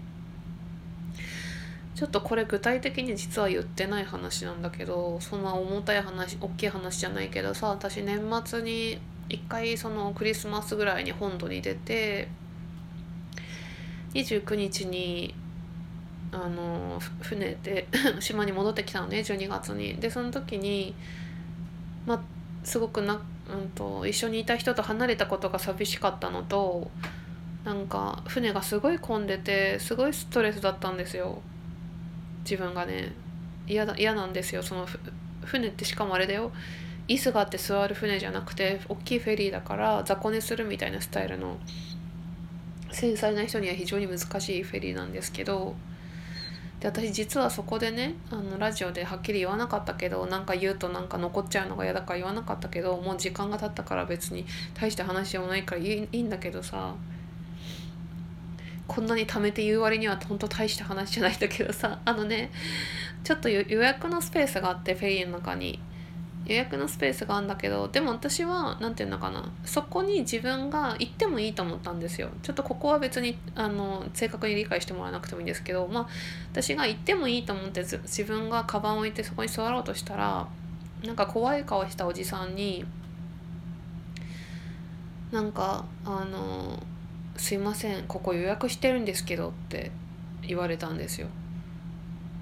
[1.94, 12.28] ちょっとこれ具体的に実は言ってない話なんだけどそんな重たい話大きい話じゃないけどさ私年末に一回そのクリスマスぐらいに本土に出て
[14.12, 15.34] 29日に
[16.32, 17.86] あの船で
[18.18, 19.96] 島に戻ってきたのね12月に。
[19.96, 20.94] でその時に
[22.06, 22.22] ま
[22.64, 26.90] すごくな、うんと、一緒にいた人と離れたことが寂しかったのと
[27.64, 31.40] なんか船がすごい混んでてすごいストレスだったんですよ。
[32.40, 33.12] 自分がね。
[33.66, 34.62] 嫌だ嫌なんですよ。
[34.62, 34.86] その
[35.44, 36.52] 船ってしかもあれだよ。
[37.08, 41.58] 椅子があって座る船じゃなくて大きいフェリーだから雑魚寝するみたいなスタイルの
[42.90, 45.74] 繊細な人には非常に難しいフェリーなんですけど
[46.84, 54.44] で私実はそこでねあのラジオではっきり言わなかったけどなんか言うとなんか残っちゃうのが嫌だから言わなかったけどもう時間が経ったから別に
[54.74, 56.94] 大した話でもないからいいんだけどさ。
[58.86, 61.98] こんなに貯めて言う割にはほんと大した話じゃないんだけどさ。
[62.04, 62.50] あのね
[63.22, 65.80] ちょっと予約のスペースがあってフェリーの中に。
[66.46, 76.08] 予約のスペースがあるんだけどでも私は何て言うのかなそこに自分が行ってもいいと思ったんですよちょっとここは別にあの正確に理解してもらわなくてもいいんですけどまあ
[76.52, 80.46] 私が行ってもいいと思って自分がカバンを置いてそこに座ろうとしたら
[81.02, 82.84] なんか怖い顔したおじさんに
[85.32, 86.82] なんかあの
[87.36, 89.90] 「すいませんここ予約してるんですけど」って
[90.42, 91.28] 言われたんですよ。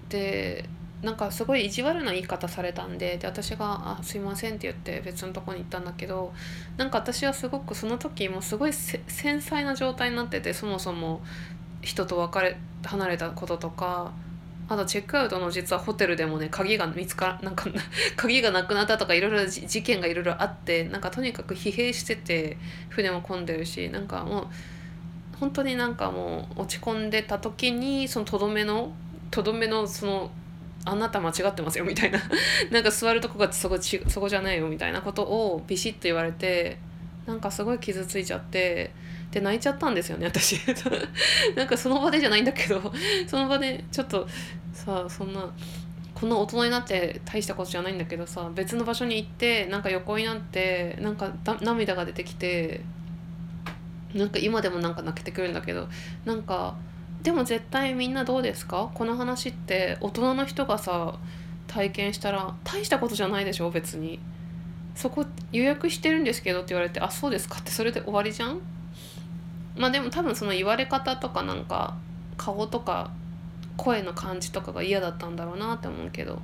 [0.08, 0.68] で
[1.02, 6.32] なんかすごい意地悪な言い方されたんでで私が「あすいません」って言って別のとこに行ったんだけど
[6.76, 9.00] なんか私はすごくその時もすごい繊
[9.40, 11.20] 細な状態になっててそもそも
[11.82, 14.12] 人と別れ離れたこととか
[14.68, 17.66] あとチェックアウトの実はホテルでもね鍵が見つからなんか
[18.16, 22.56] 鍵がなくなったとかいろいろ事件がいろいろあってなんかとにかく疲弊してて
[22.88, 24.46] 船も混んでるしなんかもう
[25.40, 28.92] 本当になんかもう落ち込んでた時にそのとどめの
[29.32, 30.30] とどめのその
[30.84, 32.20] あなた間違ってますよみたいな。
[32.70, 36.78] なんか座るとこがそこちそこじゃないよみたいなことをビシッと言われて
[37.26, 38.90] なんかすごい傷ついちゃって
[39.30, 40.60] で泣いちゃったんですよね私。
[41.54, 42.92] なんかその場でじゃないんだけど
[43.26, 44.26] その場でちょっと
[44.72, 45.48] さそんな
[46.14, 52.80] こんな大人になって大したことじゃないんだけどさ別の場所に行ってなんか横になってなんか涙が出てきて
[54.14, 55.88] なんか今でもなんか泣けてくるんだけど
[56.24, 56.76] なんか
[57.22, 58.90] でも絶対みんなどうですか？
[58.94, 61.14] この話って大人の人がさ
[61.68, 64.18] 体験したら大したことじゃないでしょ別に。
[64.94, 68.60] そこ予約してるんですけどって言われてあそうですかってそれで終わりじゃん？
[69.76, 71.96] まあでも多分その言われ方とかなんか
[72.36, 73.10] 顔とか
[73.76, 76.42] 声の感じとかが嫌だったんだろうなって思うけど、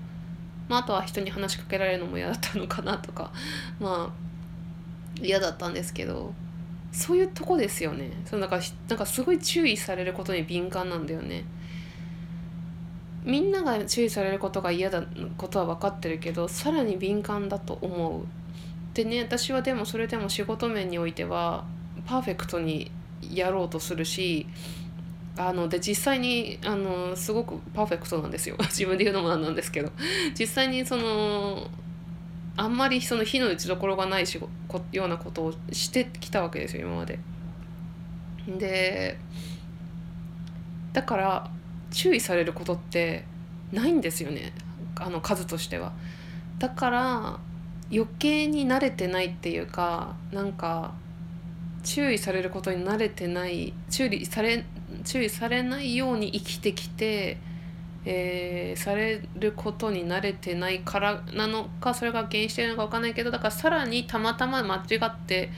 [0.69, 3.33] まあ、あとは人に話しかけられるのも嫌だったのかなとか。
[3.81, 6.33] まあ嫌だったんですけど。
[6.93, 8.11] そういうとこですよね。
[8.25, 11.45] そのなんかなんかすごい注意されることに敏感なんだよね。
[13.25, 15.05] みんなが注意されることが嫌だ
[15.37, 18.27] ことは分かってるけどさらに敏感だと思う。
[18.95, 21.65] でね私はでもそれでも仕事面においては
[22.07, 24.47] パーフェクトにやろうとするし
[25.37, 28.57] あので実際にあのすごくパーフェクトなんですよ。
[28.71, 29.93] 自分で言うのもなんなんですけど。
[30.39, 31.69] 実際にその
[32.69, 37.19] んまりその火の打ちどころがないしこようなことをしてきたわけですよ今まで。
[38.47, 39.19] で
[40.93, 41.51] だから
[41.91, 43.25] 注意されることって
[43.73, 44.53] ないんですよね
[44.97, 45.93] あの数としては。
[46.59, 47.41] だから
[47.91, 50.95] 余計に慣れてないっていうかなんか
[51.83, 54.65] 注意されることに慣れてない注意され
[55.05, 57.39] 注意されないように生きてきて
[58.11, 65.51] えー、されることに慣れてないからなのかそれが原因してるのか分かんないけどだからさらにたまたま間違って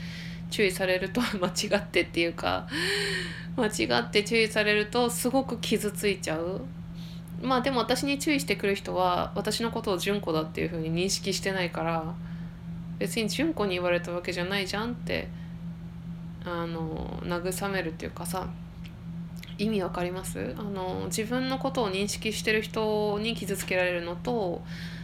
[0.49, 2.67] 注意されると間違ってっていうか
[3.55, 6.65] 間違って注意されるとすごく傷ついちゃう。
[7.41, 12.13] まあでも私に注意してくる人は私のことを純子だっていうふうに認識してないから
[12.99, 15.27] 別に純子に言われたわけじゃないじゃんって
[16.45, 18.47] あの慰めるっていうかさ
[19.61, 20.55] 意味わかります？
[20.57, 24.63] あの自分のことを認識してる人に傷つけられるのと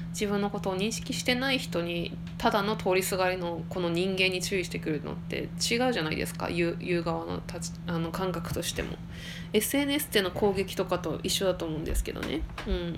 [0.09, 6.49] 自分のことを認識してない人にただの通りすがりのこの人間に注意してくるのって違うじゃないですか。
[6.49, 8.97] 言う側のたちあの感覚としても。
[9.53, 12.41] SNS っての攻撃とかと一緒だと思うんですけどね。
[12.65, 12.93] うん。
[12.93, 12.95] っ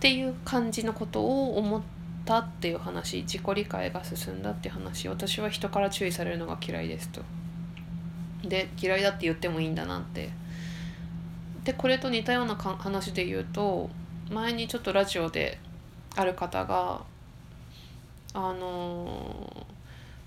[0.00, 1.82] ていう感じのことを思っ
[2.24, 3.18] たっていう話。
[3.22, 5.08] 自己理解が進んだっていう話。
[5.08, 7.22] 私は人から注意されるのが嫌いですと。
[8.48, 10.30] で嫌いだって言ってもいいんだなって。
[11.64, 13.90] でこれと似たような話で言うと
[14.30, 15.58] 前にちょっとラジオで
[16.14, 17.02] ある方が
[18.34, 19.66] あの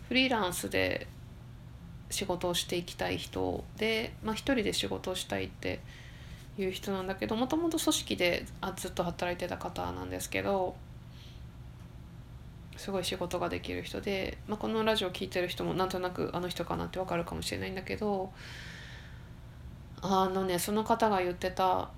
[0.10, 1.08] フリーランスで
[2.10, 5.80] 仕事をしていきたい人で、まあ、一人で仕事をしたいって
[6.58, 10.76] いう人なんだけどもともと組織であずっと働いてた方なんですけど
[12.80, 18.32] すごい仕事ができる人で、まあ、このラジオ聴いてる人もなんとなくあの人かなってわかるかもしれないんだけど
[20.02, 21.90] あのねその方が言ってた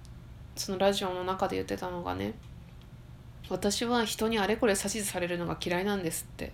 [0.56, 2.34] そのラジオの中で言ってたのがね
[3.48, 6.52] 私は人にあれこれ指図されるのが嫌いなんですって。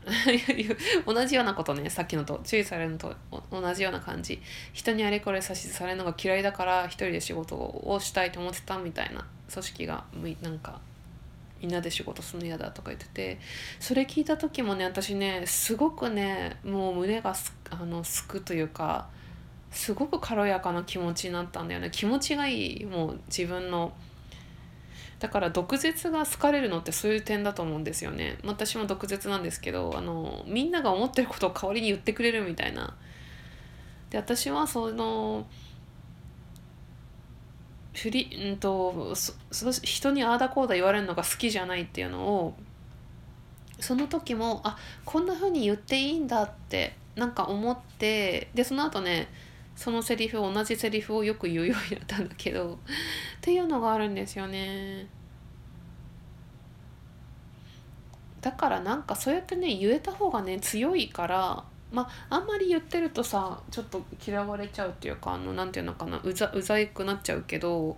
[1.06, 3.14] 同じようなことねさっきのと注意されるのと
[3.50, 4.42] 同じような感じ。
[4.72, 10.04] 人にあれこれ指図されるのが嫌いだから一人で仕事をしたいと思ってたみたいな組織が
[10.42, 10.80] なんか
[11.60, 13.38] みんなで仕事するの嫌だとか言ってて
[13.78, 19.08] それ聞いた時もね私ねすごくねもう胸がすあのすくというか
[19.70, 21.90] すごく軽やかな気持ちになったんだよね。
[21.92, 23.92] 気持ちがいいもう自分の。
[25.20, 28.38] だから毒舌が好かれるのってそういう点だと思うんですよね。
[28.44, 32.96] 私も毒舌なんですけどあのみんなが思ってることを代わりに言ってくれるみたいな。
[34.08, 35.46] で私はその
[38.00, 42.54] ふり、うんと、そそ人にああだこうだ言われるのが好きじゃないっていうのを
[43.78, 49.28] その時もあこんな風に言っていいんだってなんか思ってでその後ね
[49.76, 52.76] そのセリフ同じセリフをよく言うようになったんだけどっ
[53.42, 55.06] ていうのがあるんですよね。
[58.40, 67.96] だからなんかそうやってね言えた方がね強いからまああんまり言ってるとさちょっと嫌われちゃうっていうかあのなんていうのかなうざうざいくなっちゃうけど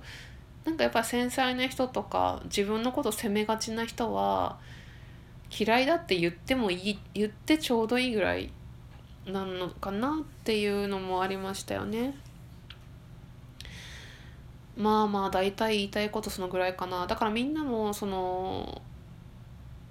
[0.64, 4.58] なんかやっぱ繊細な人とか自分のこと責めがちな人は
[5.50, 8.50] 嫌いだって言ってもいい言ってちょうどいいぐらい
[9.26, 12.14] なのかなっていうのもありましたよね。
[14.76, 18.80] まあまあ大体言いたいことそのぐらいかなだからみんなもその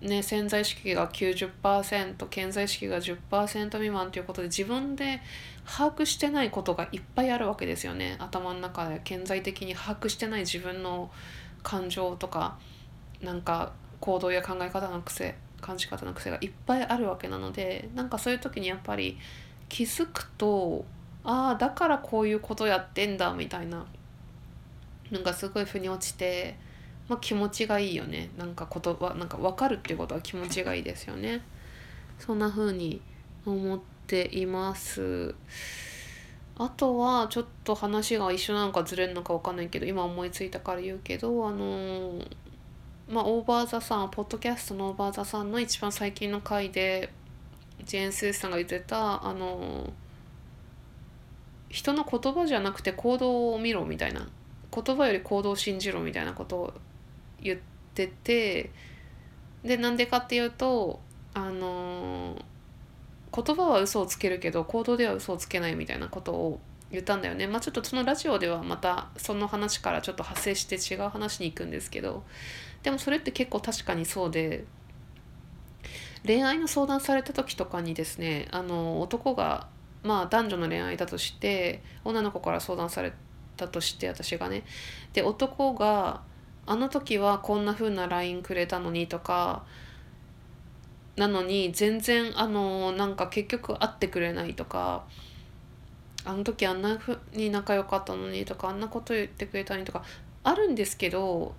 [0.01, 5.21] ね潜在意識が90%潜在意識が10%未満ということで自分で
[5.65, 8.15] 把握してないことがいっぱいあるわけですよね。
[8.19, 11.11] 頭の中で顕在的に把握してない自分の
[11.63, 12.57] 感情とか
[13.21, 19.17] なんか行動や考え方の癖感じ方の癖がいっぱいあるわけなのでなんかそういう時にやっぱり
[19.69, 20.85] 気づくと
[21.23, 23.85] ああだからこういうことやってんだみたいな
[25.11, 26.57] なんかすごい腑に落ちて、
[27.11, 28.29] まあ、気持ちがいいよね。
[28.37, 31.41] なんか言葉なんか分かるっていうことは気持ちがいいですよね。
[32.19, 33.01] そんな風に
[33.45, 35.35] 思っています。
[36.55, 42.27] あとはちょっと話が一緒なのかずれるのか分かんないけど今思いついたから言うけどあのー、
[43.09, 47.09] まあオーバーザさんポッドキャストのオーバーザさんの一番最近の回で
[47.83, 49.91] ジェーン・スーさんが言ってたあの
[51.67, 54.29] 人の言葉じゃなくて行動を見ろみたいな。
[54.73, 56.73] 言葉より行動を信じろみたいなことを
[57.41, 57.59] 言っ
[57.93, 58.71] てて
[59.63, 60.99] でなんでかっていうと
[61.33, 62.35] あの
[63.33, 66.59] 言葉は嘘をつけるけど行動では嘘をつけないみたいなことを
[66.91, 67.47] 言ったんだよね。
[67.47, 72.23] まあちょっとそのラジオではまたその話からちょっと派生して違う話に行くんですけど
[72.83, 74.65] でもそれって結構確かにそうで
[76.25, 79.67] 恋愛の相談された時とかにですねあの男が
[80.03, 83.13] まあ男女の恋愛だとして女の子から相談され
[83.55, 84.63] たとして私がね。
[85.13, 86.21] で男が
[86.71, 89.63] 「あの時はこんな風な LINE くれたのに」とか
[91.17, 95.03] なのに全然あのなんか結局会ってくれないとか
[96.23, 100.05] あの時あんなふうに仲良かったのにとかあんなこと言ってくれたのにとか
[100.45, 101.53] あるんですけど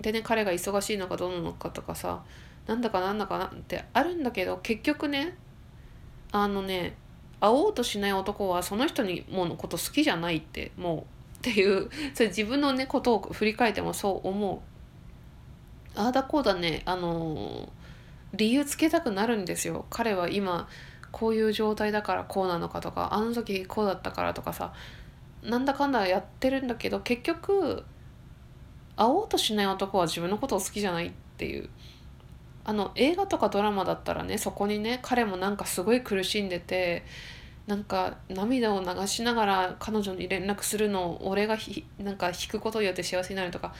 [0.00, 2.22] でね彼が忙しいのかどうなのかとかさ
[2.68, 5.36] なんだかなんだかなってあるんだけど結局ね
[6.30, 6.96] あのね
[7.40, 14.58] 会おうとしない男はその人にものこと好きじゃないってもうっていうそれ自分のねことを振り返ってもそう思う。
[15.98, 17.68] ああだこうだねあの
[18.34, 19.86] 理由つけたくなるんですよ。
[19.90, 20.68] 彼は今
[21.10, 24.72] こういう状態だからこうなのかとかあの時こうだったからとかさ
[25.42, 27.84] なんだかんだやってるんだけど結局
[28.96, 31.70] 会おうとしない男は自分のことを好きじゃないっていう。
[32.64, 37.02] あの映画とかドラマだったらねそこにね彼もなんかすごい苦しんでて
[37.68, 43.74] なんか涙を流しながら彼女に連絡するのを俺がひなんか引くことによって幸せになるとか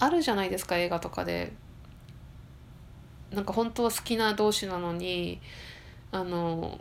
[0.00, 1.52] あるじゃないですか映画とかで。
[3.32, 5.38] なんか本当は好きな同士なのに
[6.12, 6.80] あの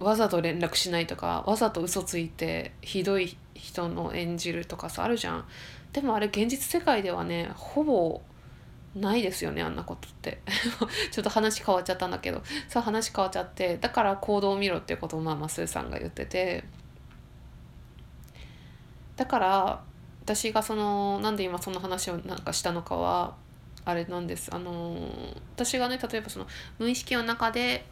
[0.00, 5.44] わざと連絡しないとかわざと嘘ついてひどい人の演じるとかさあるじゃん。
[5.92, 8.20] でもあれ現実世界ではねほぼ
[8.94, 10.40] ないですよねあんなことって。
[11.10, 12.42] ちょっと話変わっちゃったんだけど。
[12.68, 13.78] さ話変わっちゃって。
[13.78, 16.64] だから行動を見ろっていうことをまあまあスーさんが言ってて。
[19.16, 19.84] だから
[20.22, 23.36] 私がそのなんで今その話をなんかしたのかは
[23.84, 24.54] あれなんです。
[24.54, 24.96] あの
[25.54, 26.46] 私がね例えばその
[26.78, 27.84] 無意識の中で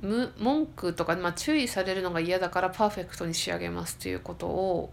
[0.00, 4.92] 無文句とか、まあ、注意されるのが嫌だからパーフェクトに仕上げますっていうことを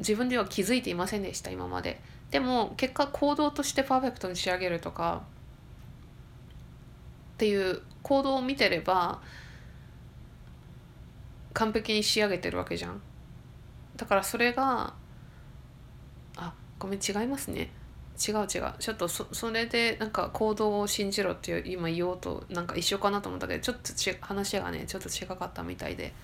[0.00, 2.00] 自分では気づいていませんでした今まで。
[2.32, 5.22] でも結果行動としてパーフェクトに仕上げるとか
[7.34, 9.20] っていう行動を見てれば
[11.52, 13.02] 完璧に仕上げてるわけじゃん。
[13.96, 14.94] だからそれが
[16.36, 17.70] あごめん違いますね。
[18.16, 18.72] 違う違う。
[18.78, 26.14] ちょっとそそれでなんか行動を信じろっていう今言おうとなんか一緒かなと思ったけどちょっとち話がねちょっと違かったみたいで。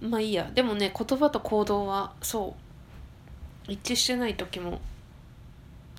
[0.00, 0.50] まあいいや。
[0.54, 2.67] でもね言葉と行動はそう。
[3.68, 4.80] 一致してない時も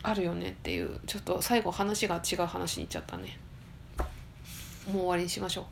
[0.02, 3.38] あるよねっていうちょっと最後話が違う話にいっちゃったね。
[4.92, 5.66] もう終わりにしましょう。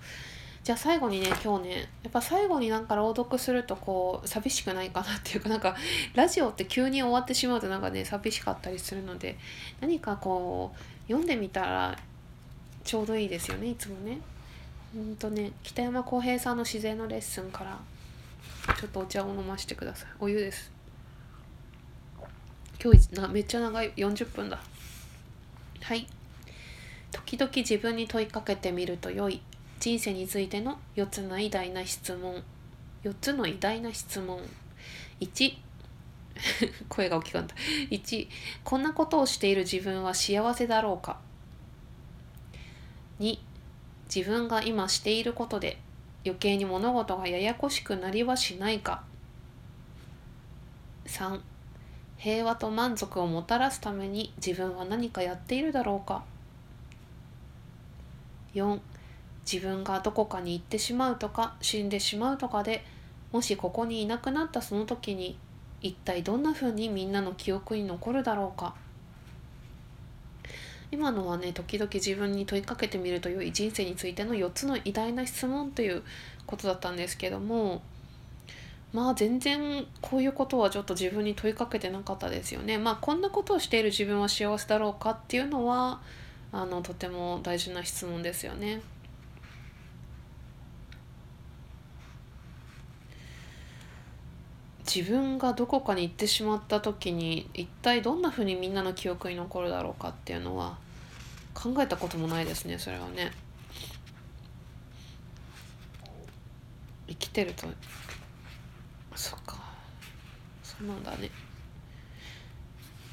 [0.63, 5.77] じゃあ最後にね今日ねやっぱ最後になんか朗読するとこう寂しくないかなっていうかなんか
[6.13, 9.37] ラジオって急に終わってしまうとなんかね寂しかったりするので
[9.79, 11.97] 何かこう読んでみたら
[12.83, 14.19] ちょうどいいですよねいつもね。
[14.93, 17.79] ほんとね北山浩平さんの自然のレッスンから
[18.75, 20.09] ちょっとお茶を飲ましてください。
[20.19, 20.76] お湯です。
[22.81, 23.91] 今日なめっちゃ長い。
[23.93, 24.59] 40分だ。
[25.81, 26.07] はい。
[27.11, 29.41] 時々自分に問いかけてみると良い。
[29.79, 32.43] 人生についての4つの偉大な質問。
[33.03, 34.39] 4つの偉大な質問。
[35.21, 35.53] 1
[36.87, 37.55] 声が大きかった。
[37.89, 38.27] 1
[38.63, 41.19] こんなことをしている自分は幸せだろうか。
[43.19, 43.39] 2
[44.13, 45.79] 自分が今していることで
[46.23, 49.03] 余計に物事がややこしくなりはしないか。
[51.05, 51.41] 3
[52.17, 56.23] 平和と満足をもたらすために自分は何かやっているだろうか。
[58.55, 58.79] 4
[59.51, 62.83] 自分がどこかに行ってしまうとか死んでしまうとかで
[63.31, 65.37] もしここにいなくなったその時に
[65.81, 68.75] 一体どんな風にみんなの記憶に残るだろうか。
[70.89, 76.01] 今のはね時々自分に問いかけてみると良い人生についての4つの偉大な質問という
[76.45, 77.81] ことだったんですけども
[78.93, 82.77] まあ全然こういうことはちょっと自分に問いかけてなかったですよね。
[82.77, 85.99] まあこんなことをしている自分は幸せだろうかっていうのは
[86.51, 88.81] あのとても大事な質問ですよね。
[94.87, 100.77] 自分がどこかに行ってしまった時に一体どんなふうにみんなの記憶に残るだろうかっていうのは
[101.53, 103.31] 考えたこともないですねそれはね。
[107.09, 107.67] 生きてると
[109.17, 109.57] そっか。
[110.63, 111.29] そうなんだね。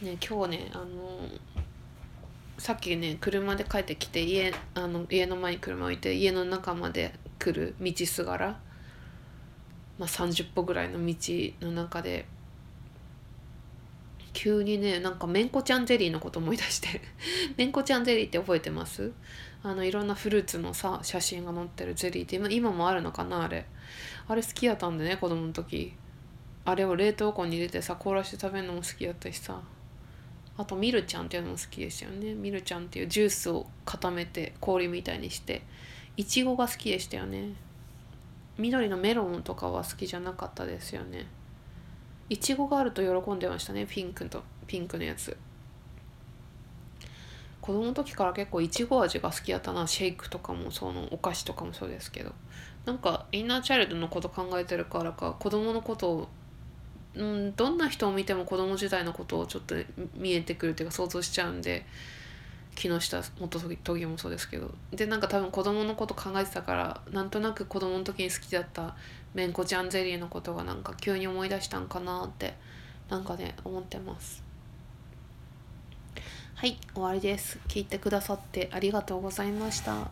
[0.03, 1.29] ね今日ねあの
[2.59, 8.61] さっきね車で帰ってきて家あの家の前に車置いて家の中まで来る道すがら
[9.99, 11.15] まあ、30歩ぐらいの道
[11.61, 12.27] の中で
[14.33, 17.01] 急にねなんかめんこちゃんゼリーのこと思い出して
[17.57, 19.13] めんこちゃんゼリーって覚えてます？
[19.63, 23.67] あのいろんなフルーツのさ写真が載ってるゼリーって今今もあるのかなあれ。
[24.27, 25.95] あれ好きやったんでね子供の時。
[26.67, 29.61] あれを冷凍庫に入れてさ凍らして食べるのも好きやったしさ。
[30.57, 32.33] あとミルちゃんっていうのも好きですよね。
[32.33, 35.63] ミルちゃんっていうジュースを固めて氷みたいにして
[36.17, 37.55] いちごが好きでしたよね。
[38.57, 41.27] 緑のメロンとかは好きじゃなかったですよね。
[42.31, 45.37] いちごがあると喜んでましたねピンクとピンクのやつ。
[47.61, 49.87] 子供の時から結構いちご味が好きだったな。
[49.87, 52.33] シェイクとかもそのお菓子とかもそうですけど。
[52.85, 56.29] なんかインナーチャイルドのこと考えてるからか子供のことを
[57.15, 59.75] うんどんな人を見ても子供時代のことをちょっと
[60.17, 61.87] 見えてくるっていうか想像しちゃうんで
[62.75, 64.75] 木下元都議もそうですけど。
[64.93, 68.97] でなんか多分子供のこと考えてたからなんとなく子供の時に好きだった
[69.33, 72.55] めんこちゃんゼリーのことがなんか急に思い出したんかなって
[73.09, 74.43] なんかね思ってます。
[76.57, 77.59] はい終わりです。
[77.69, 80.11] 聞いてくださってありがとうございました。